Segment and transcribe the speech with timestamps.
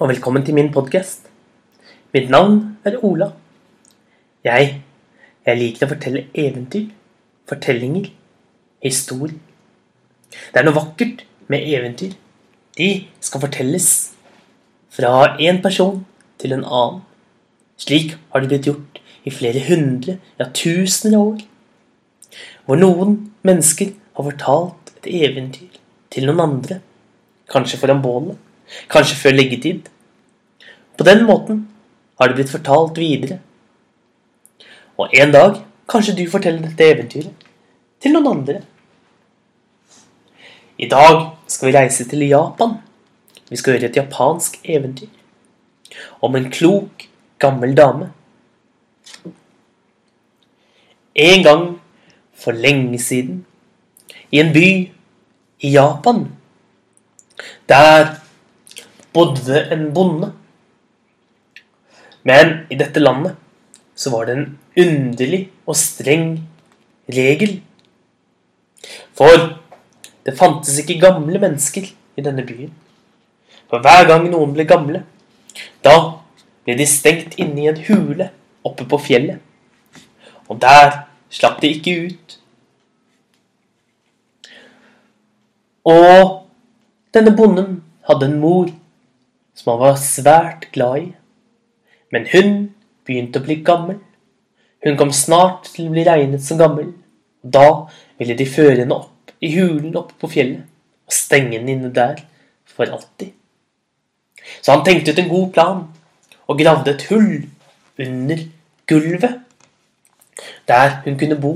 [0.00, 1.28] og velkommen til min podkast.
[2.14, 3.28] Mitt navn er Ola.
[4.42, 4.80] Jeg,
[5.46, 6.88] jeg liker å fortelle eventyr,
[7.46, 8.08] fortellinger,
[8.82, 9.36] historier.
[10.50, 12.16] Det er noe vakkert med eventyr.
[12.74, 12.88] De
[13.22, 13.88] skal fortelles
[14.90, 16.00] fra en person
[16.42, 17.04] til en annen.
[17.78, 21.44] Slik har det blitt gjort i flere hundre, ja tusener år.
[22.66, 23.14] Hvor noen
[23.46, 25.78] mennesker har fortalt et eventyr
[26.10, 26.80] til noen andre.
[27.54, 28.34] Kanskje foran bålet,
[28.90, 29.88] kanskje før leggetid.
[30.98, 31.64] På den måten
[32.20, 33.40] har det blitt fortalt videre.
[34.98, 35.58] Og en dag
[35.90, 37.48] kanskje du forteller dette eventyret
[38.02, 38.60] til noen andre.
[40.78, 42.78] I dag skal vi reise til Japan.
[43.50, 45.10] Vi skal høre et japansk eventyr
[46.24, 47.04] om en klok,
[47.38, 48.10] gammel dame.
[51.14, 51.66] En gang
[52.34, 53.44] for lenge siden,
[54.32, 54.68] i en by
[55.62, 56.24] i Japan,
[57.68, 58.16] der
[59.14, 60.32] bodde en bonde.
[62.24, 63.36] Men i dette landet
[63.94, 64.46] så var det en
[64.80, 66.38] underlig og streng
[67.12, 67.60] regel.
[69.14, 69.60] For
[70.24, 72.72] det fantes ikke gamle mennesker i denne byen.
[73.68, 75.04] For hver gang noen ble gamle,
[75.84, 75.96] da
[76.64, 78.30] ble de stengt inne i en hule
[78.64, 79.40] oppe på fjellet.
[80.48, 82.38] Og der slapp de ikke ut.
[85.84, 86.46] Og
[87.14, 88.70] denne bonden hadde en mor
[89.54, 91.06] som han var svært glad i.
[92.12, 92.52] Men hun
[93.06, 93.98] begynte å bli gammel.
[94.84, 96.92] Hun kom snart til å bli regnet som gammel.
[97.44, 97.68] og Da
[98.18, 100.64] ville de føre henne opp i hulen oppe på fjellet
[101.04, 102.22] og stenge henne inne der
[102.64, 103.32] for alltid.
[104.60, 105.84] Så han tenkte ut en god plan
[106.48, 107.46] og gravde et hull
[108.00, 108.42] under
[108.88, 109.40] gulvet
[110.68, 111.54] der hun kunne bo.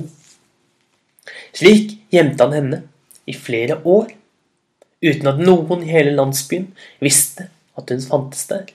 [1.53, 2.83] Slik gjemte han henne
[3.29, 4.13] i flere år
[5.05, 6.69] uten at noen i hele landsbyen
[7.05, 8.67] visste at hun fantes der.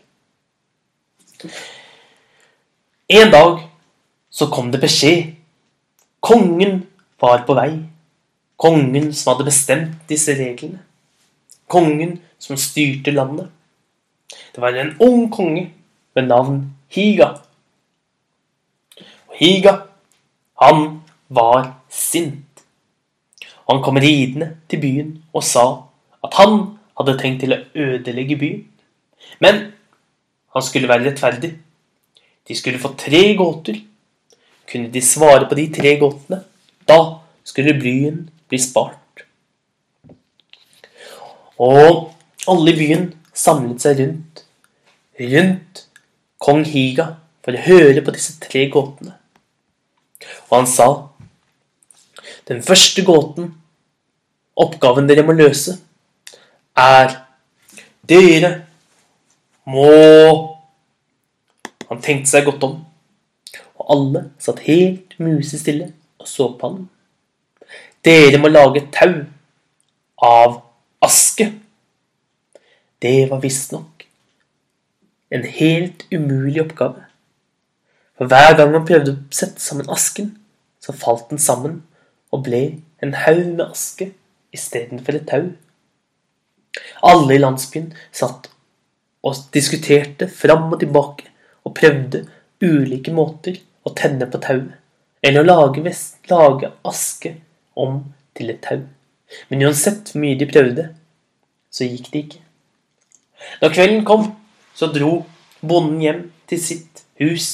[3.09, 3.59] En dag
[4.29, 5.33] så kom det beskjed.
[6.23, 6.85] Kongen
[7.21, 7.71] var på vei.
[8.57, 10.79] Kongen som hadde bestemt disse reglene.
[11.67, 13.49] Kongen som styrte landet.
[14.55, 15.71] Det var en ung konge
[16.15, 16.63] ved navn
[16.93, 17.29] Higa.
[19.27, 19.77] Og Higa,
[20.61, 22.63] han var sint.
[23.69, 25.65] Han kom ridende til byen og sa
[26.23, 28.63] at han hadde tenkt til å ødelegge byen.
[29.39, 29.71] Men
[30.53, 31.53] han skulle være rettferdig.
[32.47, 33.79] De skulle få tre gåter.
[34.69, 36.39] Kunne de svare på de tre gåtene,
[36.87, 36.99] da
[37.43, 39.25] skulle byen bli spart.
[41.59, 42.13] Og
[42.47, 44.43] alle i byen samlet seg rundt,
[45.19, 45.83] rundt
[46.43, 47.09] kong Higa
[47.43, 49.17] for å høre på disse tre gåtene.
[50.47, 50.87] Og han sa
[52.47, 53.51] den første gåten,
[54.59, 55.77] oppgaven dere må løse,
[56.77, 57.19] er
[58.03, 58.62] Dere
[59.69, 59.89] må
[61.89, 62.77] Han tenkte seg godt om,
[63.77, 66.87] og alle satt helt musestille og så på ham.
[68.03, 69.19] Dere må lage et tau
[70.23, 70.55] av
[71.03, 71.51] aske.
[73.03, 73.93] Det var visstnok
[75.33, 77.05] en helt umulig oppgave.
[78.17, 80.35] For hver gang man prøvde å sette sammen asken,
[80.83, 81.79] så falt den sammen
[82.33, 82.63] og ble
[83.03, 84.11] en haug med aske
[84.53, 85.47] istedenfor et tau.
[87.05, 88.51] Alle i landsbyen satt
[89.23, 91.29] og diskuterte fram og tilbake
[91.63, 92.25] og prøvde
[92.63, 94.75] ulike måter å tenne på tauet,
[95.23, 97.37] eller å lage, vest, lage aske
[97.79, 98.01] om
[98.35, 98.83] til et tau.
[99.49, 100.87] Men uansett hvor mye de prøvde,
[101.73, 102.41] så gikk det ikke.
[103.61, 104.29] Da kvelden kom,
[104.75, 105.23] så dro
[105.63, 107.49] bonden hjem til sitt hus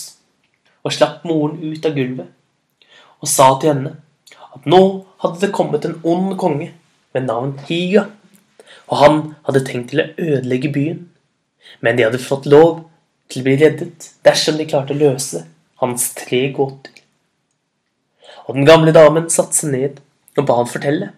[0.83, 2.29] og slapp moren ut av gulvet
[3.19, 3.97] og sa til henne
[4.55, 4.79] at nå
[5.21, 6.71] hadde det kommet en ond konge
[7.13, 8.05] med navn Higa
[8.89, 11.01] og han hadde tenkt til å ødelegge byen.
[11.79, 12.83] Men de hadde fått lov
[13.29, 15.45] til å bli reddet dersom de klarte å løse
[15.83, 16.93] hans tre gåter.
[18.47, 20.01] Og den gamle damen satte seg ned
[20.37, 21.11] og ba han fortelle.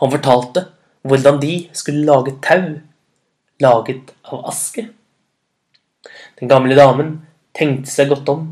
[0.00, 0.68] Han fortalte
[1.04, 2.78] hvordan de skulle lage tau
[3.60, 4.88] laget av aske.
[6.40, 7.18] Den gamle damen
[7.56, 8.46] tenkte seg godt om.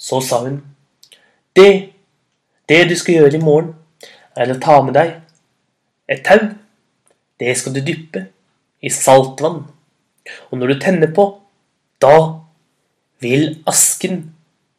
[0.00, 0.58] Så sa hun,
[1.56, 1.94] det,
[2.68, 3.74] det du skal gjøre i morgen,
[4.34, 5.12] er å ta med deg
[6.10, 6.40] et tau
[7.40, 8.26] det skal du dyppe
[8.84, 9.64] i saltvann.
[10.50, 11.26] Og når du tenner på,
[12.00, 12.16] da
[13.24, 14.22] vil asken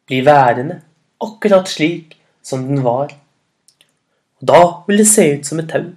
[0.05, 0.81] bli værende
[1.23, 3.13] akkurat slik som den var.
[4.41, 5.87] Og da vil det se ut som et tau.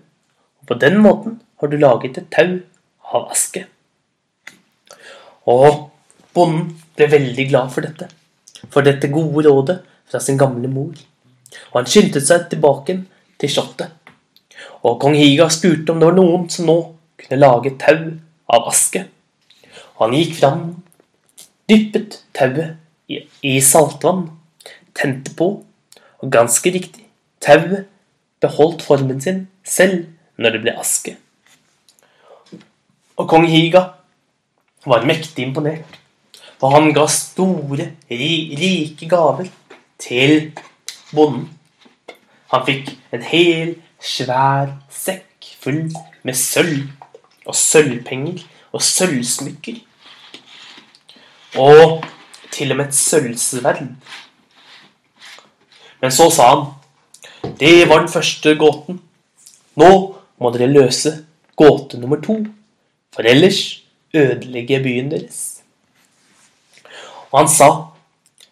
[0.60, 2.58] Og på den måten har du laget et tau
[3.12, 3.66] av aske.
[5.48, 5.88] Og
[6.36, 8.08] bonden ble veldig glad for dette,
[8.68, 10.92] for dette gode rådet fra sin gamle mor.
[11.72, 13.00] Og han skyndte seg tilbake
[13.40, 13.98] til slottet
[14.86, 16.76] og kong Higa spurte om det var noen som nå
[17.18, 18.12] kunne lage tau
[18.54, 19.04] av aske.
[19.98, 20.60] Han gikk fram,
[21.66, 22.76] dyppet tauet
[23.42, 24.28] i saltvann,
[24.94, 25.48] tente på,
[26.18, 27.06] og ganske riktig,
[27.42, 27.88] tauet
[28.42, 30.06] beholdt formen sin selv
[30.38, 31.16] når det ble aske.
[33.18, 33.82] Og kong Higa
[34.86, 35.98] var mektig imponert,
[36.62, 39.50] for han ga store, rike gaver
[39.98, 40.52] til
[41.10, 41.48] bonden.
[42.54, 45.88] Han fikk en hel, svær sekk full
[46.22, 46.86] med sølv
[47.48, 49.82] og sølvpenger og sølvsmykker.
[51.56, 52.04] Og
[52.52, 53.86] til og med et sølvsverd.
[56.02, 59.00] Men så sa han Det var den første gåten.
[59.78, 59.90] Nå
[60.38, 61.12] må dere løse
[61.58, 62.36] gåte nummer to,
[63.14, 63.82] for ellers
[64.14, 65.62] ødelegger jeg byen deres.
[67.30, 67.68] Og han sa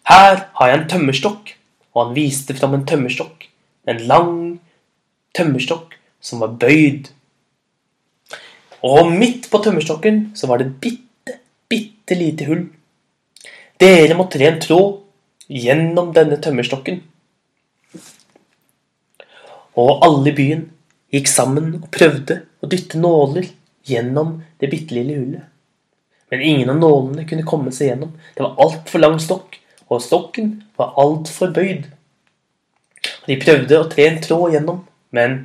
[0.07, 1.53] Her har jeg en tømmerstokk,
[1.93, 3.47] og han viste fram en tømmerstokk.
[3.87, 4.33] En lang
[5.35, 7.09] tømmerstokk som var bøyd.
[8.83, 11.39] Og midt på tømmerstokken så var det et bitte,
[11.69, 12.67] bitte lite hull.
[13.77, 15.03] Dere må tre en tråd
[15.53, 17.03] gjennom denne tømmerstokken.
[19.77, 20.63] Og alle i byen
[21.13, 23.51] gikk sammen og prøvde å dytte nåler
[23.87, 25.45] gjennom det bitte lille hullet.
[26.33, 28.15] Men ingen av nålene kunne komme seg gjennom.
[28.35, 31.85] Det var altfor lang stokk, og stokken var altfor bøyd.
[33.29, 34.81] De prøvde å tre en tråd gjennom,
[35.15, 35.39] men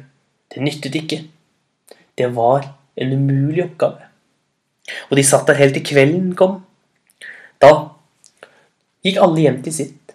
[0.51, 1.21] det nyttet ikke.
[2.19, 2.65] Det var
[2.97, 4.09] en umulig oppgave.
[5.11, 6.63] Og de satt der helt til kvelden kom.
[7.63, 7.92] Da
[9.03, 10.15] gikk alle hjem til sitt,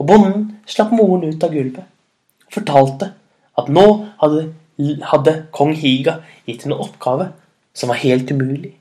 [0.00, 1.84] og bonden slapp moren ut av gulvet
[2.46, 3.10] og fortalte
[3.58, 3.86] at nå
[4.20, 4.48] hadde,
[5.10, 7.30] hadde kong Higa gitt henne en oppgave
[7.76, 8.74] som var helt umulig.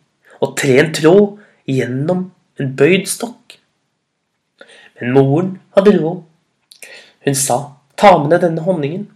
[0.44, 1.40] Å tre en tråd
[1.70, 3.58] gjennom en bøyd stokk.
[5.00, 6.22] Men moren hadde råd.
[7.26, 7.60] Hun sa
[8.00, 9.08] ta med deg denne honningen.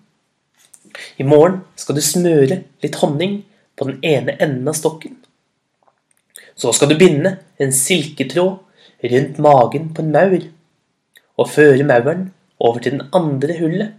[1.19, 3.41] I morgen skal du smøre litt honning
[3.79, 5.15] på den ene enden av stokken.
[6.59, 8.57] Så skal du binde en silketråd
[9.03, 10.41] rundt magen på en maur
[11.39, 12.29] og føre mauren
[12.59, 13.93] over til den andre hullet.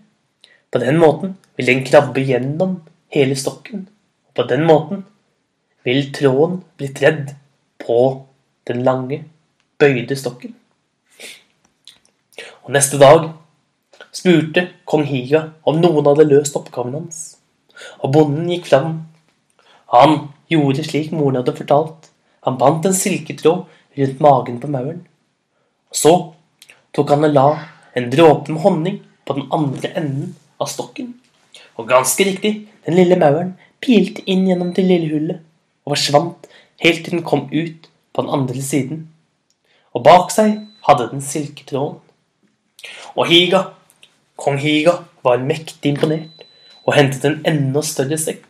[0.70, 2.80] På den måten vil den krabbe gjennom
[3.10, 3.88] hele stokken,
[4.28, 5.04] og på den måten
[5.84, 7.32] vil tråden bli tredd
[7.80, 8.26] på
[8.68, 9.24] den lange,
[9.80, 10.54] bøyde stokken.
[12.62, 13.30] Og neste dag
[14.12, 17.22] spurte kong Higa om noen hadde løst oppgaven hans,
[18.04, 19.00] og bonden gikk fram.
[19.96, 20.16] Han
[20.52, 22.10] gjorde slik moren hadde fortalt.
[22.46, 23.64] Han bandt en silketråd
[23.98, 25.02] rundt magen på mauren.
[25.92, 26.12] Så
[26.94, 27.48] tok han og la
[27.98, 31.14] en dråpe med honning på den andre enden av stokken.
[31.78, 35.40] Og ganske riktig, den lille mauren pilte inn gjennom det lille hullet
[35.84, 36.48] og forsvant
[36.84, 39.08] helt til den kom ut på den andre siden.
[39.94, 40.56] Og bak seg
[40.86, 41.98] hadde den silketråden.
[43.16, 43.64] Og Higa,
[44.40, 46.46] kong Higa, var mektig imponert
[46.86, 48.46] og hentet en enda større sekk,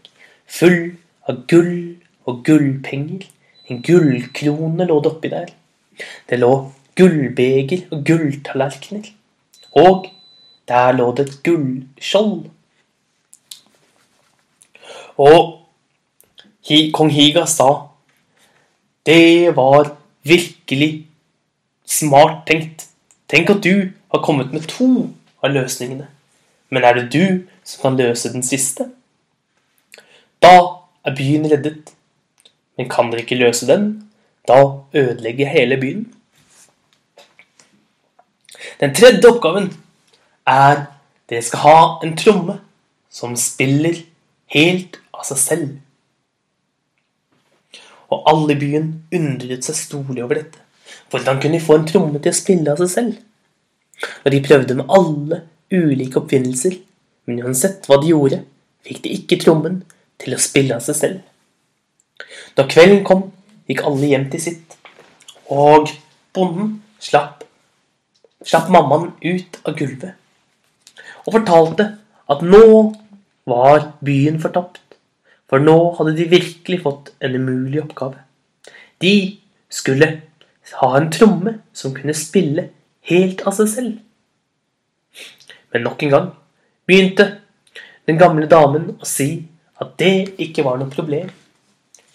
[0.46, 0.94] full
[1.28, 1.96] av gull
[2.30, 3.26] og gullpenger.
[3.70, 5.52] En gullkrone lå det oppi der.
[6.28, 6.52] Det lå
[6.98, 9.12] gullbeger og gulltallerkener.
[9.78, 10.10] Og
[10.68, 12.50] der lå det et gullskjold.
[15.20, 15.56] Og
[16.94, 17.70] kong Higa sa
[19.06, 21.06] det var virkelig
[21.86, 22.86] smart tenkt.
[23.28, 25.10] Tenk at du har kommet med to
[25.42, 26.06] av løsningene.
[26.70, 28.90] Men er det du som kan løse den siste?
[30.42, 30.52] Da
[31.04, 31.94] er byen reddet.
[32.78, 33.90] Men kan dere ikke løse den,
[34.48, 34.62] da
[34.96, 36.06] ødelegger hele byen.
[38.80, 39.70] Den tredje oppgaven
[40.48, 40.86] er
[41.30, 42.56] dere skal ha en tromme
[43.12, 44.02] som spiller
[44.54, 45.70] helt av seg selv.
[48.10, 50.58] Og alle i byen undret seg storlig over dette.
[51.10, 53.18] Hvordan kunne de få en tromme til å spille av seg selv?
[54.24, 56.78] Og de prøvde med alle ulike oppfinnelser,
[57.26, 58.40] men uansett hva de gjorde,
[58.86, 59.82] fikk de ikke trommen
[60.20, 61.20] til å spille av seg selv.
[62.56, 63.28] Da kvelden kom,
[63.70, 64.78] gikk alle hjem til sitt,
[65.50, 65.90] og
[66.36, 67.44] bonden slapp,
[68.44, 70.16] slapp mammaen ut av gulvet
[71.26, 71.86] og fortalte
[72.30, 72.64] at nå
[73.50, 74.80] var byen fortapt,
[75.50, 78.20] for nå hadde de virkelig fått en umulig oppgave.
[79.02, 79.14] De
[79.70, 80.10] skulle
[80.80, 82.68] ha en tromme som kunne spille
[83.10, 83.96] helt av seg selv.
[85.70, 86.28] Men nok en gang
[86.86, 87.26] begynte
[88.08, 89.30] den gamle damen å si
[89.80, 91.30] at det ikke var noe problem.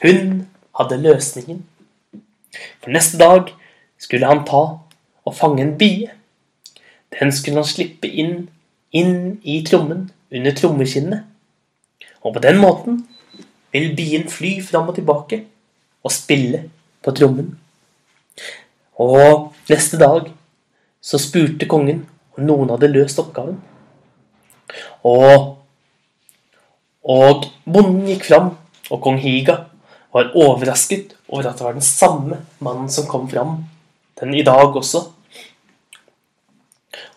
[0.04, 0.48] Hun
[0.78, 1.66] hadde løsningen.
[2.84, 3.52] For neste dag
[4.00, 4.64] skulle han ta
[5.26, 6.12] og fange en bie.
[7.20, 8.50] Den skulle han slippe inn,
[8.92, 11.24] inn i trommen under trommekinnet.
[12.22, 13.04] Og på den måten
[13.72, 15.44] vil bien fly fram og tilbake
[16.04, 16.66] og spille
[17.04, 17.54] på trommen.
[19.00, 20.32] Og neste dag
[21.02, 23.58] så spurte kongen om noen hadde løst oppgaven.
[25.06, 25.56] Og,
[27.04, 28.56] og bonden gikk fram,
[28.90, 29.60] og kong Higa
[30.16, 33.58] var overrasket over at det var den samme mannen som kom fram
[34.20, 35.02] den i dag også.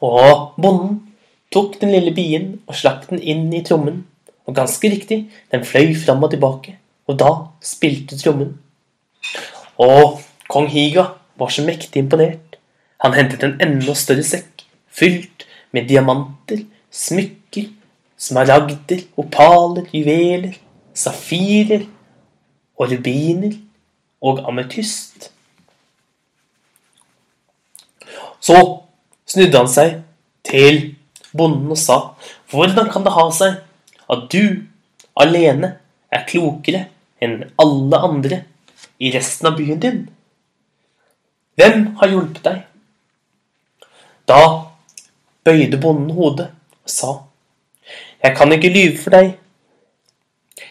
[0.02, 0.96] Og bonden
[1.54, 4.02] tok den lille bien og slapp den inn i trommen,
[4.48, 5.18] og ganske riktig,
[5.52, 6.74] den fløy fram og tilbake,
[7.06, 7.30] og da
[7.62, 8.56] spilte trommen.
[9.78, 10.18] Og
[10.50, 11.04] kong Higa
[11.38, 12.56] var så mektig imponert.
[13.04, 17.68] Han hentet en enda større sekk, fylt med diamanter, smykker,
[18.18, 20.56] smaragder, opaler, juveler,
[20.98, 21.86] safirer
[22.78, 23.56] og rubiner
[24.22, 25.30] og ametyst.
[28.40, 28.58] Så
[29.28, 29.98] snudde han seg
[30.46, 30.80] til
[31.36, 31.98] bonden og sa,
[32.50, 33.58] hvordan kan det ha seg
[34.08, 34.64] at du
[35.18, 35.74] alene
[36.14, 36.86] er klokere
[37.20, 38.40] enn alle andre
[39.02, 40.00] i resten av byen din?
[41.58, 42.60] Hvem har hjulpet deg?
[44.28, 44.42] Da
[45.44, 46.52] bøyde bonden hodet
[46.84, 47.14] og sa,
[48.22, 49.34] jeg kan ikke lyve for deg.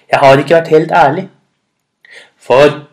[0.08, 1.26] Jeg har ikke vært helt ærlig.
[2.48, 2.88] For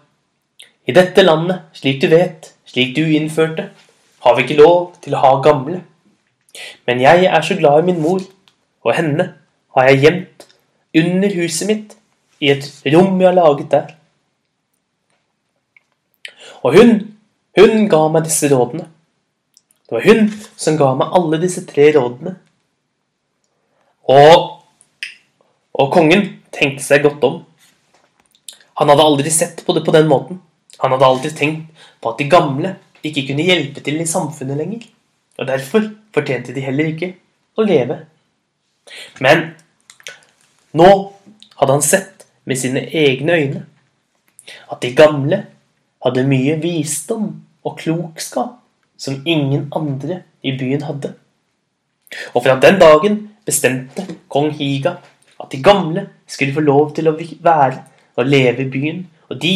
[0.84, 3.68] i dette landet, slik du vet, slik du innførte,
[4.24, 5.84] har vi ikke lov til å ha gamle.
[6.88, 8.24] Men jeg er så glad i min mor,
[8.84, 9.28] og henne
[9.76, 10.48] har jeg gjemt
[10.98, 11.94] under huset mitt
[12.42, 13.94] i et rom jeg har laget der.
[16.64, 16.92] Og hun,
[17.58, 18.88] hun ga meg disse rådene.
[19.84, 22.34] Det var hun som ga meg alle disse tre rådene.
[24.10, 24.46] Og,
[25.74, 27.42] og kongen tenkte seg godt om.
[28.80, 30.40] Han hadde aldri sett på det på den måten.
[30.78, 34.86] Han hadde aldri tenkt på at de gamle ikke kunne hjelpe til i samfunnet lenger.
[35.38, 37.12] Og derfor fortjente de heller ikke
[37.58, 38.00] å leve.
[39.22, 39.46] Men
[40.74, 40.90] nå
[41.60, 43.62] hadde han sett med sine egne øyne
[44.44, 45.38] at de gamle
[46.04, 47.30] hadde mye visdom
[47.64, 48.58] og klokskap
[49.00, 51.14] som ingen andre i byen hadde.
[52.34, 53.16] Og fra den dagen
[53.46, 54.98] bestemte kong Higa
[55.40, 57.80] at de gamle skulle få lov til å være
[58.16, 59.54] og leve i byen, og de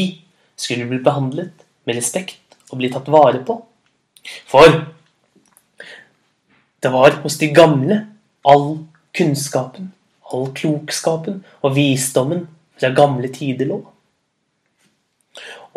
[0.59, 3.61] skulle bli behandlet med respekt og bli tatt vare på.
[4.49, 4.81] For
[6.83, 8.01] det var hos de gamle
[8.49, 8.67] all
[9.17, 9.93] kunnskapen,
[10.33, 12.47] all klokskapen og visdommen
[12.79, 13.81] fra gamle tider lå.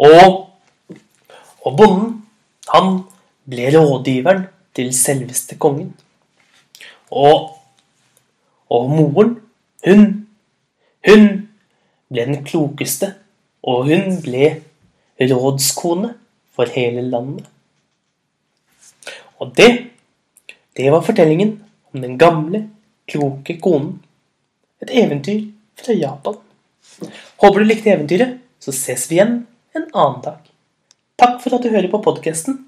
[0.02, 0.50] Og,
[1.66, 2.12] og bonden,
[2.72, 3.04] han
[3.50, 4.46] ble rådgiveren
[4.76, 5.94] til selveste kongen.
[7.12, 7.52] Og,
[8.72, 9.36] og moren,
[9.86, 10.06] hun,
[11.08, 11.28] hun
[12.12, 13.14] ble den klokeste,
[13.64, 14.52] og hun ble
[15.22, 16.14] rådskone
[16.56, 17.48] for hele landet.
[19.42, 19.70] Og det,
[20.78, 21.58] det var fortellingen
[21.94, 22.68] om den gamle,
[23.10, 24.00] kloke konen.
[24.82, 26.38] Et eventyr fra Japan.
[27.42, 29.42] Håper du likte eventyret, så ses vi igjen
[29.78, 30.42] en annen dag.
[31.22, 32.60] Takk for at du hører på podkasten.